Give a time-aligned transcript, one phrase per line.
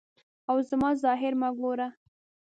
[0.49, 1.87] او زما ظاهر مه ګوره.